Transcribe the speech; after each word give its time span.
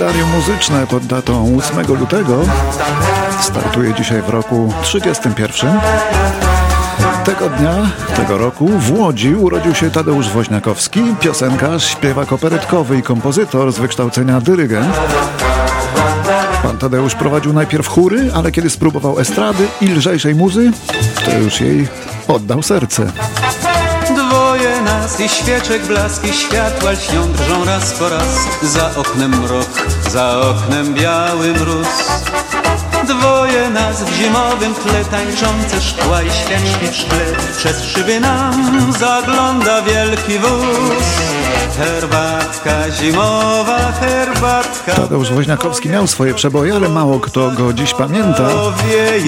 Kalendarium 0.00 0.30
muzyczne 0.30 0.86
pod 0.86 1.06
datą 1.06 1.58
8 1.58 1.96
lutego 1.96 2.44
startuje 3.40 3.94
dzisiaj 3.94 4.22
w 4.22 4.28
roku 4.28 4.72
31. 4.82 5.80
Tego 7.24 7.48
dnia, 7.48 7.90
tego 8.16 8.38
roku 8.38 8.68
w 8.68 8.98
Łodzi 8.98 9.34
urodził 9.34 9.74
się 9.74 9.90
Tadeusz 9.90 10.28
Woźniakowski, 10.28 11.00
piosenkarz, 11.20 11.84
śpiewak 11.84 12.32
operetkowy 12.32 12.98
i 12.98 13.02
kompozytor 13.02 13.72
z 13.72 13.78
wykształcenia 13.78 14.40
dyrygent. 14.40 14.96
Pan 16.62 16.78
Tadeusz 16.78 17.14
prowadził 17.14 17.52
najpierw 17.52 17.88
chóry, 17.88 18.30
ale 18.34 18.52
kiedy 18.52 18.70
spróbował 18.70 19.18
estrady 19.18 19.66
i 19.80 19.88
lżejszej 19.88 20.34
muzy, 20.34 20.72
to 21.24 21.38
już 21.38 21.60
jej 21.60 21.88
oddał 22.28 22.62
serce 22.62 23.12
nas 24.68 25.20
i 25.20 25.28
świeczek 25.28 25.86
blaski 25.86 26.32
światła 26.32 26.90
lśnią 26.90 27.32
drżą 27.32 27.64
raz 27.64 27.92
po 27.92 28.08
raz. 28.08 28.48
Za 28.62 28.90
oknem 28.96 29.30
mrok, 29.30 29.68
za 30.10 30.40
oknem 30.40 30.94
biały 30.94 31.52
mróz. 31.52 31.88
Dwoje 33.04 33.70
nas 33.70 34.02
w 34.02 34.14
zimowym 34.14 34.74
tle 34.74 35.04
tańczące 35.04 35.80
szkła 35.80 36.22
i 36.22 36.30
świeczki 36.30 36.86
w 36.92 36.96
szkle. 36.96 37.26
Przez 37.56 37.84
szyby 37.84 38.20
nam 38.20 38.92
zagląda 38.98 39.82
wielki 39.82 40.38
wóz. 40.38 41.04
Herbatka, 41.78 42.90
zimowa 42.90 43.92
herbatka 43.92 44.92
Tadeusz 44.94 45.30
Woźniakowski 45.30 45.88
miał 45.88 46.06
swoje 46.06 46.34
przeboje, 46.34 46.74
ale 46.74 46.88
mało 46.88 47.20
kto 47.20 47.50
go 47.50 47.72
dziś 47.72 47.94
pamięta. 47.94 48.48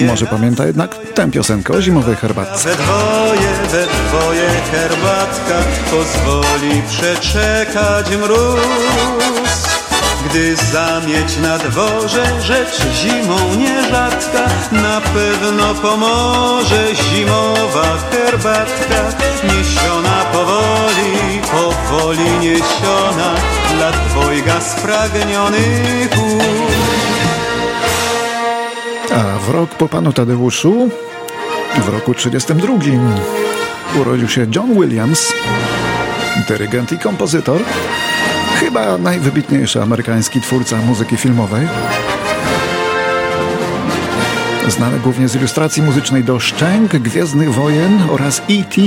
Może 0.07 0.25
pamięta 0.25 0.65
jednak 0.65 0.95
tę 1.15 1.31
piosenkę 1.31 1.73
o 1.73 1.81
zimowej 1.81 2.15
herbatce. 2.15 2.69
We 2.69 2.75
dwoje, 2.75 3.49
we 3.71 3.85
dwoje 3.85 4.32
herbatka 4.71 5.63
Pozwoli 5.91 6.81
przeczekać 6.89 8.17
mróz. 8.17 9.73
Gdy 10.25 10.55
zamieć 10.55 11.37
na 11.37 11.57
dworze 11.57 12.41
rzecz 12.41 12.81
zimą 12.93 13.55
nierzadka 13.57 14.49
Na 14.71 15.01
pewno 15.01 15.75
pomoże 15.75 16.95
zimowa 16.95 17.97
herbatka 18.11 19.17
Niesiona 19.43 20.25
powoli, 20.33 21.41
powoli 21.51 22.31
niesiona 22.39 23.35
Dla 23.75 23.91
dwojga 23.91 24.61
spragnionych 24.61 26.09
A 29.11 29.39
w 29.39 29.49
rok 29.49 29.69
po 29.69 29.87
panu 29.87 30.13
Tadeuszu, 30.13 30.89
w 31.77 31.89
roku 31.89 32.13
32 32.13 32.73
urodził 34.01 34.27
się 34.27 34.47
John 34.55 34.73
Williams, 34.73 35.33
dyrygent 36.47 36.91
i 36.91 36.97
kompozytor 36.97 37.61
Chyba 38.59 38.97
najwybitniejszy 38.97 39.81
amerykański 39.81 40.41
twórca 40.41 40.77
muzyki 40.77 41.17
filmowej. 41.17 41.67
Znany 44.67 44.99
głównie 44.99 45.27
z 45.27 45.35
ilustracji 45.35 45.83
muzycznej 45.83 46.23
do 46.23 46.39
Szczęk, 46.39 46.91
Gwiezdnych 46.91 47.53
Wojen 47.53 48.01
oraz 48.11 48.39
E.T. 48.39 48.81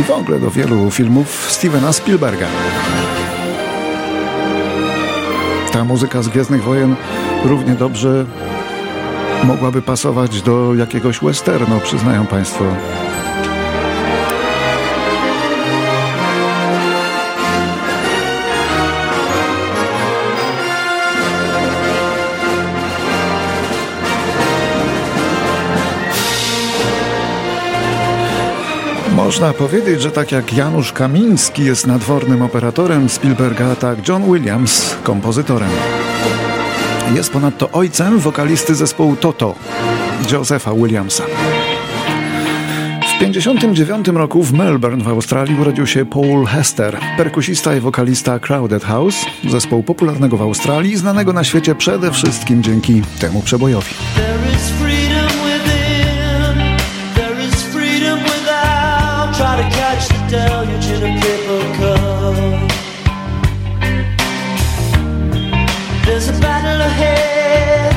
i 0.00 0.02
w 0.06 0.10
ogóle 0.10 0.40
do 0.40 0.50
wielu 0.50 0.90
filmów 0.90 1.46
Stevena 1.50 1.92
Spielberga. 1.92 2.46
Ta 5.72 5.84
muzyka 5.84 6.22
z 6.22 6.28
Gwiezdnych 6.28 6.62
Wojen 6.62 6.96
równie 7.44 7.74
dobrze 7.74 8.26
mogłaby 9.44 9.82
pasować 9.82 10.42
do 10.42 10.74
jakiegoś 10.74 11.20
westernu, 11.20 11.80
przyznają 11.80 12.26
Państwo. 12.26 12.64
Można 29.16 29.52
powiedzieć, 29.52 30.02
że 30.02 30.10
tak 30.10 30.32
jak 30.32 30.54
Janusz 30.54 30.92
Kamiński 30.92 31.64
jest 31.64 31.86
nadwornym 31.86 32.42
operatorem 32.42 33.08
Spielberga, 33.08 33.76
tak 33.76 34.08
John 34.08 34.32
Williams 34.32 34.96
kompozytorem. 35.02 35.68
Jest 37.14 37.32
ponadto 37.32 37.70
ojcem 37.70 38.18
wokalisty 38.18 38.74
zespołu 38.74 39.16
Toto, 39.16 39.54
Josepha 40.32 40.74
Williamsa. 40.74 41.24
W 43.00 43.18
1959 43.18 44.08
roku 44.08 44.42
w 44.42 44.52
Melbourne 44.52 45.04
w 45.04 45.08
Australii 45.08 45.60
urodził 45.60 45.86
się 45.86 46.04
Paul 46.04 46.46
Hester, 46.46 46.98
perkusista 47.16 47.76
i 47.76 47.80
wokalista 47.80 48.38
Crowded 48.38 48.84
House, 48.84 49.26
zespołu 49.50 49.82
popularnego 49.82 50.36
w 50.36 50.42
Australii, 50.42 50.96
znanego 50.96 51.32
na 51.32 51.44
świecie 51.44 51.74
przede 51.74 52.12
wszystkim 52.12 52.62
dzięki 52.62 53.02
temu 53.20 53.42
przebojowi. 53.42 53.94
Deluge 60.34 60.90
a 60.98 61.10
paper 61.22 61.62
cup. 61.78 62.36
There's 66.06 66.28
a 66.28 66.36
battle 66.44 66.80
ahead, 66.90 67.94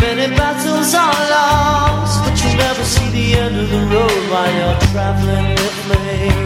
many 0.00 0.26
battles 0.36 0.94
are 0.94 1.22
lost, 1.36 2.16
but 2.24 2.34
you'll 2.40 2.58
never 2.66 2.84
see 2.94 3.08
the 3.18 3.26
end 3.44 3.56
of 3.62 3.68
the 3.74 3.82
road 3.94 4.22
while 4.30 4.52
you're 4.58 4.80
traveling 4.92 5.48
with 5.60 5.78
me. 5.90 6.41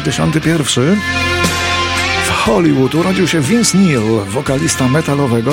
61. 0.00 1.00
W 2.26 2.30
Hollywood 2.30 2.94
urodził 2.94 3.28
się 3.28 3.40
Vince 3.40 3.78
Neil, 3.78 4.24
wokalista 4.28 4.88
metalowego, 4.88 5.52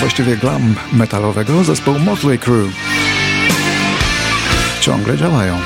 właściwie 0.00 0.36
glam 0.36 0.74
metalowego 0.92 1.64
zespołu 1.64 1.98
Motley 1.98 2.38
Crue. 2.38 2.70
Ciągle 4.80 5.16
działają. 5.16 5.58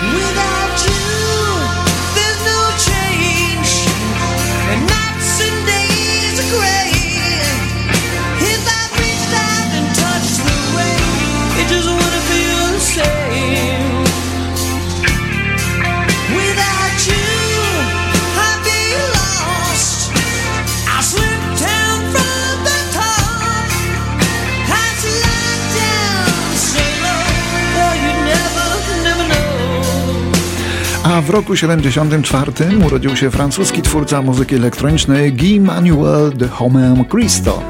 Roku 31.33 31.57
74 31.57 32.53
urodził 32.87 33.17
się 33.17 33.31
francuski 33.31 33.83
twórca 33.83 34.23
muzyki 34.23 34.55
elektronicznej 34.55 35.33
Guy 35.33 35.61
Manuel 35.61 36.33
de 36.37 36.49
Homem 36.49 37.05
Christo. 37.05 37.63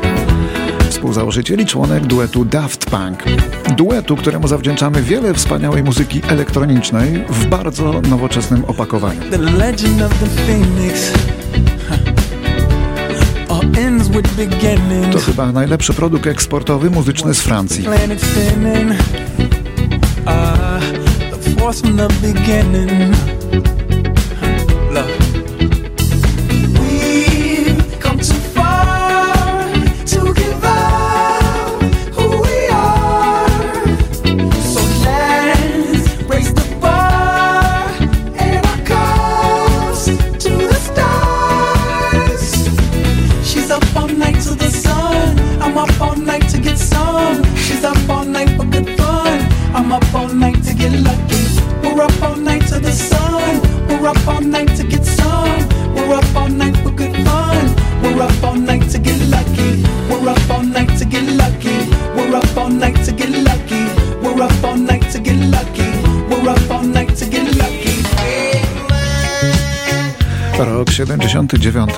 Współzałożyciel 0.91 1.61
i 1.61 1.67
członek 1.67 2.07
duetu 2.07 2.45
Daft 2.45 2.91
Punk. 2.91 3.25
Duetu, 3.77 4.17
któremu 4.17 4.49
zawdzięczamy 4.49 5.03
wiele 5.03 5.35
wspaniałej 5.35 5.83
muzyki 5.83 6.21
elektronicznej 6.29 7.25
w 7.29 7.47
bardzo 7.47 8.01
nowoczesnym 8.01 8.65
opakowaniu. 8.65 9.21
To 15.13 15.19
chyba 15.19 15.53
najlepszy 15.53 15.95
produkt 15.95 16.27
eksportowy 16.27 16.91
muzyczny 16.91 17.35
z 17.35 17.41
Francji. 17.41 17.85
Force 21.59 21.81
from 21.81 21.97
the 21.97 22.09
beginning. 22.09 23.32
79. 71.07 71.91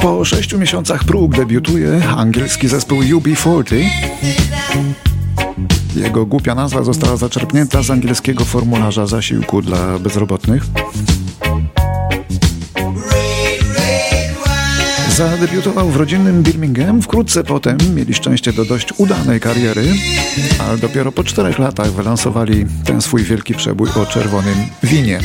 Po 0.00 0.24
sześciu 0.24 0.58
miesiącach 0.58 1.04
prób 1.04 1.36
debiutuje 1.36 2.02
angielski 2.16 2.68
zespół 2.68 3.00
UB40. 3.00 3.84
Jego 5.96 6.26
głupia 6.26 6.54
nazwa 6.54 6.82
została 6.82 7.16
zaczerpnięta 7.16 7.82
z 7.82 7.90
angielskiego 7.90 8.44
formularza 8.44 9.06
zasiłku 9.06 9.62
dla 9.62 9.98
bezrobotnych. 9.98 10.62
Zadebiutował 15.20 15.88
w 15.88 15.96
rodzinnym 15.96 16.42
Birmingham, 16.42 17.02
wkrótce 17.02 17.44
potem 17.44 17.78
mieli 17.94 18.14
szczęście 18.14 18.52
do 18.52 18.64
dość 18.64 18.88
udanej 18.98 19.40
kariery, 19.40 19.84
ale 20.58 20.78
dopiero 20.78 21.12
po 21.12 21.24
czterech 21.24 21.58
latach 21.58 21.92
wylansowali 21.92 22.66
ten 22.84 23.02
swój 23.02 23.22
wielki 23.22 23.54
przebój 23.54 23.88
o 24.02 24.06
czerwonym 24.06 24.54
winie. 24.82 25.20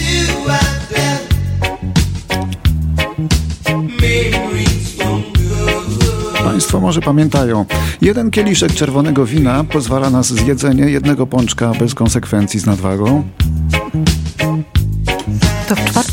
Państwo 6.43 6.79
może 6.79 7.01
pamiętają, 7.01 7.65
jeden 8.01 8.31
kieliszek 8.31 8.73
czerwonego 8.73 9.25
wina 9.25 9.63
pozwala 9.63 10.09
na 10.09 10.23
zjedzenie 10.23 10.89
jednego 10.89 11.27
pączka 11.27 11.71
bez 11.79 11.93
konsekwencji 11.93 12.59
z 12.59 12.65
nadwagą. 12.65 13.23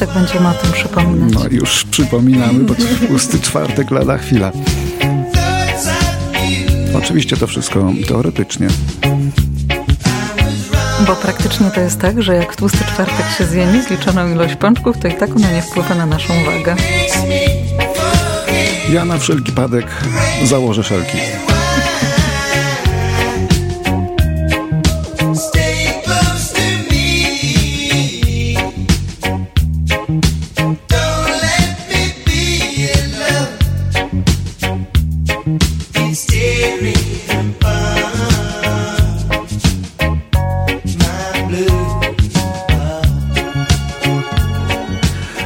Czwartek 0.03 0.23
będziemy 0.23 0.49
o 0.49 0.55
tym 0.55 0.73
przypominać. 0.73 1.33
No 1.35 1.41
już 1.51 1.85
przypominamy, 1.85 2.59
bo 2.65 2.75
pusty 3.09 3.41
czwartek 3.41 3.91
lada 3.91 4.19
chwila. 4.19 4.53
Oczywiście 6.95 7.37
to 7.37 7.47
wszystko 7.47 7.93
teoretycznie. 8.09 8.69
Bo 11.07 11.17
praktycznie 11.17 11.71
to 11.71 11.81
jest 11.81 12.01
tak, 12.01 12.23
że 12.23 12.35
jak 12.35 12.53
w 12.53 12.57
tłusty 12.57 12.79
czwartek 12.79 13.27
się 13.39 13.45
zje 13.45 13.67
niezliczoną 13.67 14.33
ilość 14.33 14.57
pączków, 14.57 14.99
to 14.99 15.09
i 15.09 15.15
tak 15.15 15.37
ona 15.37 15.51
nie 15.51 15.63
wpływa 15.63 15.95
na 15.95 16.07
naszą 16.07 16.35
wagę. 16.45 16.77
Ja 18.93 19.05
na 19.05 19.19
wszelki 19.19 19.53
padek 19.53 19.87
założę 20.45 20.85
szelki. 20.85 21.19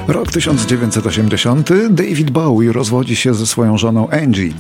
Rok 0.09 0.31
1980. 0.31 1.69
David 1.91 2.31
Bowie 2.31 2.73
rozwodzi 2.73 3.17
się 3.17 3.35
ze 3.35 3.47
swoją 3.47 3.79
żoną 3.79 4.11
Angie. 4.11 4.51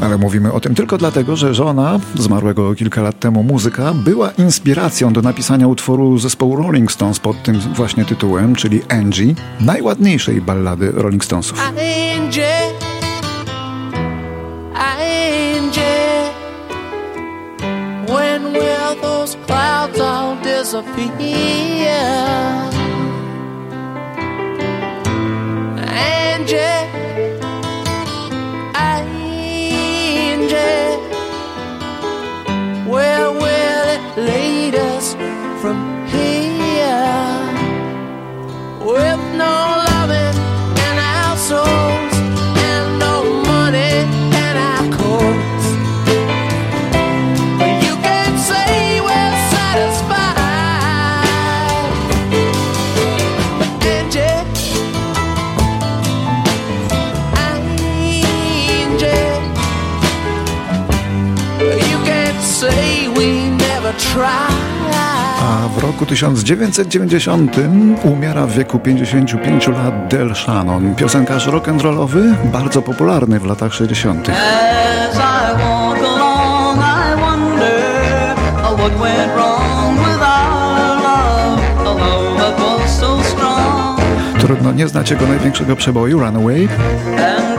Ale 0.00 0.18
mówimy 0.18 0.52
o 0.52 0.60
tym 0.60 0.74
tylko 0.74 0.98
dlatego, 0.98 1.36
że 1.36 1.54
żona 1.54 2.00
zmarłego 2.14 2.74
kilka 2.74 3.02
lat 3.02 3.20
temu 3.20 3.42
muzyka 3.42 3.94
była 3.94 4.30
inspiracją 4.30 5.12
do 5.12 5.22
napisania 5.22 5.68
utworu 5.68 6.18
zespołu 6.18 6.56
Rolling 6.56 6.92
Stones 6.92 7.20
pod 7.20 7.42
tym 7.42 7.60
właśnie 7.60 8.04
tytułem, 8.04 8.54
czyli 8.54 8.80
Angie, 8.88 9.34
najładniejszej 9.60 10.40
ballady 10.40 10.92
Rolling 10.92 11.24
Stonesów. 11.24 11.62
Angie, 11.68 12.85
will 18.58 18.94
those 19.02 19.34
clouds 19.46 20.00
all 20.00 20.36
disappear? 20.42 21.06
Angie, 25.78 26.95
A 65.40 65.68
w 65.68 65.78
roku 65.78 66.06
1990 66.06 67.56
umiera 68.04 68.46
w 68.46 68.52
wieku 68.52 68.78
55 68.78 69.68
lat 69.68 70.08
Del 70.08 70.34
Shannon, 70.34 70.94
piosenkarz 70.94 71.46
rock'n'rollowy, 71.46 72.34
bardzo 72.44 72.82
popularny 72.82 73.40
w 73.40 73.46
latach 73.46 73.74
60. 73.74 74.28
As 74.28 74.34
I 75.16 75.62
walk 75.62 75.98
along, 75.98 76.78
I 76.78 77.20
wonder 77.20 77.80
uh, 78.56 78.78
what 78.78 78.92
went 79.00 79.32
wrong 79.36 79.98
with 79.98 80.22
our 80.22 81.02
love. 81.02 81.60
A 81.78 81.94
love 81.94 82.38
that 82.38 82.60
was 82.60 82.98
so 83.00 83.22
strong. 83.22 84.00
Trudno 84.40 84.72
nie 84.72 84.88
znać 84.88 85.10
jego 85.10 85.26
największego 85.26 85.76
przeboju, 85.76 86.18
Runaway. 86.18 86.68
And 87.18 87.56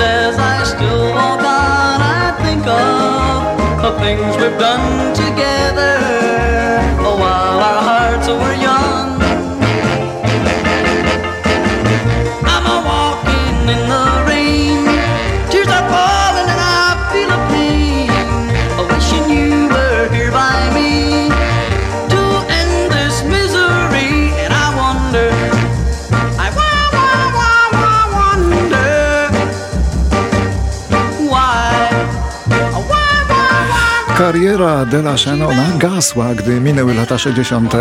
Kariera 34.37 34.85
Dela 34.85 35.17
Shannona 35.17 35.77
gasła, 35.77 36.35
gdy 36.35 36.61
minęły 36.61 36.93
lata 36.93 37.17
60. 37.17 37.73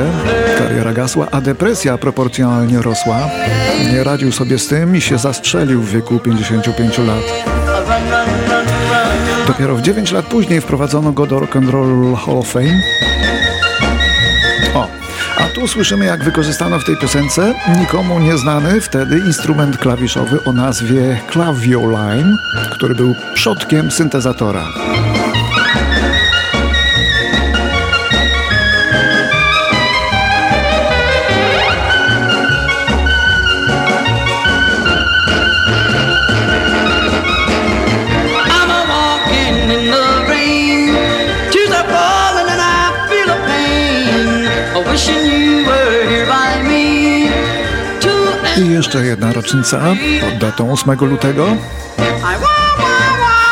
Kariera 0.59 0.93
gasła, 0.93 1.27
a 1.31 1.41
depresja 1.41 1.99
proporcjonalnie 1.99 2.83
rosła. 2.83 3.17
Nie 3.93 4.05
radził 4.05 4.33
sobie 4.33 4.59
z 4.59 4.69
tym 4.69 4.97
i 4.97 5.01
się 5.01 5.19
zastrzelił 5.19 5.83
w 5.83 5.91
wieku 5.91 6.19
55 6.19 6.99
lat. 6.99 7.23
Dopiero 9.47 9.77
w 9.77 9.83
9 9.83 10.13
lat 10.13 10.27
później 10.27 10.61
wprowadzono 10.61 11.13
go 11.13 11.27
do 11.27 11.41
Rock 11.41 11.57
and 11.57 11.71
Roll 11.71 12.17
Hall 12.17 12.39
of 12.39 12.49
Fame. 12.49 12.81
O, 14.75 14.89
a 15.37 15.49
tu 15.55 15.69
słyszymy 15.69 16.05
jak 16.05 16.25
wykorzystano 16.25 16.79
w 16.79 16.85
tej 16.85 16.97
piosence 16.97 17.55
nikomu 17.81 18.19
nieznany 18.19 18.81
wtedy 18.81 19.19
instrument 19.19 19.79
klawiszowy 19.79 20.39
o 20.45 20.53
nazwie 20.53 21.21
Clavioline, 21.33 22.37
który 22.77 22.95
był 22.95 23.15
przodkiem 23.35 23.91
syntezatora. 23.91 24.65
Jeszcze 48.77 49.05
jedna 49.05 49.33
rocznica 49.33 49.81
pod 50.21 50.39
datą 50.39 50.73
8 50.73 50.97
lutego. 51.01 51.47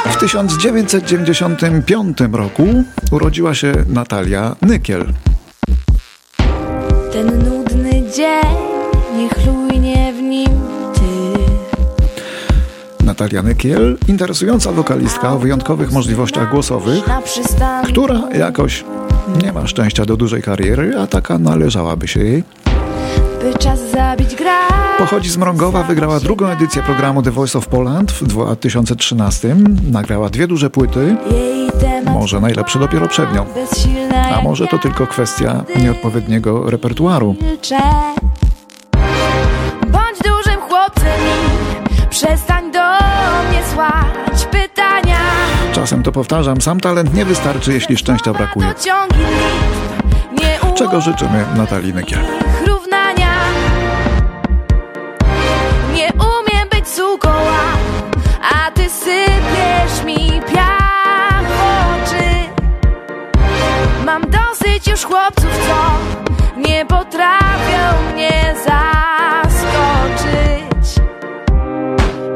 W 0.07 0.17
1995 0.17 2.19
roku 2.33 2.67
urodziła 3.11 3.55
się 3.55 3.73
Natalia 3.89 4.57
Nykiel. 4.63 5.07
Ten 7.13 7.45
nudny 7.45 8.03
dzień, 8.17 8.57
niechlujnie 9.17 10.13
w 10.13 10.23
nim 10.23 10.49
ty. 10.95 11.01
Natalia 13.05 13.43
Nykiel, 13.43 13.99
interesująca 14.09 14.73
wokalistka 14.73 15.33
o 15.33 15.39
wyjątkowych 15.39 15.93
możliwościach 15.93 16.51
głosowych, 16.51 17.05
która 17.85 18.21
jakoś 18.35 18.85
nie 19.43 19.53
ma 19.53 19.67
szczęścia 19.67 20.05
do 20.05 20.17
dużej 20.17 20.43
kariery, 20.43 20.99
a 20.99 21.07
taka 21.07 21.39
należałaby 21.39 22.09
się 22.09 22.21
jej. 22.21 22.45
by 23.43 23.59
czas 23.59 23.81
zabić 23.93 24.35
gra. 24.35 24.84
Pochodzi 24.99 25.31
z 25.31 25.37
Mrągowa, 25.37 25.83
wygrała 25.83 26.21
drugą 26.21 26.47
edycję 26.47 26.83
programu 26.83 27.23
The 27.23 27.31
Voice 27.31 27.59
of 27.59 27.67
Poland 27.69 28.13
w 28.13 28.27
2013. 28.27 29.57
Nagrała 29.91 30.31
dwie 30.31 30.47
duże 30.47 30.71
płyty, 30.71 31.17
może 32.07 32.41
najlepsze 32.41 32.79
dopiero 32.79 33.09
przed 33.09 33.35
nią. 33.35 33.47
A 34.39 34.43
może 34.43 34.67
to 34.67 34.79
tylko 34.79 35.07
kwestia 35.07 35.65
nieodpowiedniego 35.83 36.71
repertuaru. 36.71 37.37
Bądź 39.87 40.19
dużym 40.25 40.61
chłopcem 40.69 41.21
i 42.05 42.07
przestań 42.09 42.73
do 42.73 42.79
mnie 43.49 43.63
słać 43.75 44.45
pytania. 44.51 45.19
Czasem 45.73 46.03
to 46.03 46.13
powtarzam, 46.13 46.61
sam 46.61 46.81
talent 46.81 47.15
nie 47.15 47.25
wystarczy, 47.25 47.73
jeśli 47.73 47.97
szczęścia 47.97 48.33
brakuje. 48.33 48.75
Czego 50.75 51.01
życzymy 51.01 51.45
Natalii 51.57 51.95
Nykiel. 51.95 52.44
Sypiesz 59.05 60.05
mi 60.05 60.41
piach 60.53 61.45
w 61.45 61.61
oczy. 61.95 62.29
Mam 64.05 64.23
dosyć 64.23 64.87
już 64.89 65.05
chłopców, 65.05 65.51
co 65.69 65.91
nie 66.61 66.87
potrafią 66.87 68.13
mnie 68.13 68.55
zaskoczyć. 68.65 69.85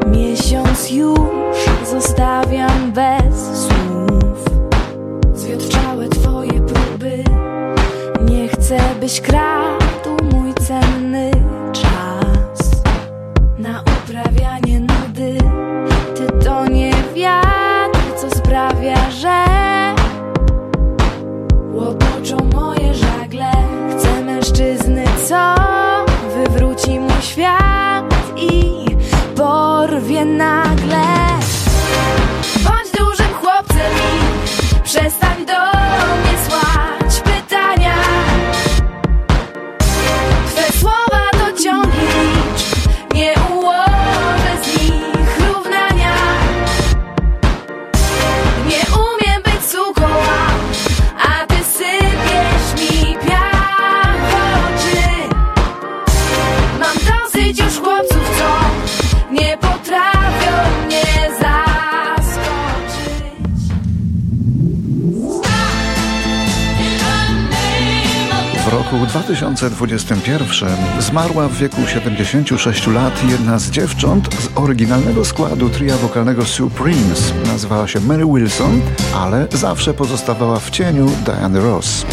Miesiąc 0.07 0.91
już 0.91 1.57
zostawiam 1.89 2.91
bez 2.91 3.67
słów. 3.67 4.45
Zwiotczałe 5.33 6.09
twoje 6.09 6.61
próby. 6.61 7.23
Nie 8.21 8.47
chcę, 8.47 8.79
byś 8.99 9.21
kradł 9.21 10.17
mój 10.31 10.53
cenny 10.53 11.31
czas 11.73 12.71
na 13.57 13.81
uprawianie 13.81 14.79
nudy. 14.79 15.48
Porwie 30.19 30.25
nagle. 30.25 31.05
Bądź 32.63 32.91
dużym 32.97 33.33
chłopcem 33.33 33.91
i 34.77 34.83
przestań 34.83 35.45
do 35.45 35.68
W 68.69 68.73
roku 68.73 69.05
2021 69.05 70.69
zmarła 70.99 71.47
w 71.47 71.53
wieku 71.53 71.81
76 71.87 72.87
lat 72.87 73.23
jedna 73.29 73.59
z 73.59 73.69
dziewcząt 73.69 74.35
z 74.35 74.49
oryginalnego 74.55 75.25
składu 75.25 75.69
tria 75.69 75.97
wokalnego 75.97 76.45
Supremes. 76.45 77.33
Nazywała 77.45 77.87
się 77.87 77.99
Mary 77.99 78.25
Wilson, 78.25 78.81
ale 79.15 79.47
zawsze 79.51 79.93
pozostawała 79.93 80.59
w 80.59 80.69
cieniu 80.69 81.05
Diany 81.25 81.61
Ross. 81.61 82.05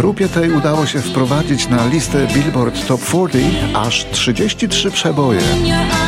Grupie 0.00 0.28
tej 0.28 0.50
udało 0.50 0.86
się 0.86 0.98
wprowadzić 0.98 1.68
na 1.68 1.86
listę 1.86 2.26
Billboard 2.34 2.86
Top 2.86 3.00
40 3.00 3.40
aż 3.74 4.06
33 4.10 4.90
przeboje. 4.90 5.40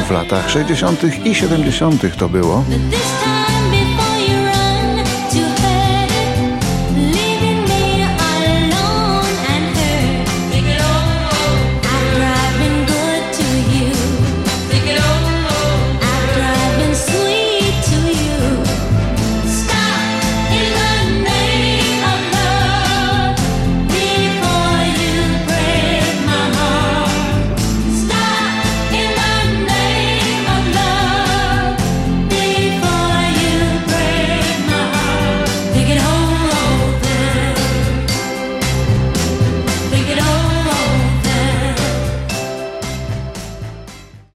W 0.09 0.11
latach 0.11 0.51
60. 0.51 1.27
i 1.27 1.35
70. 1.35 2.17
to 2.17 2.29
było. 2.29 2.65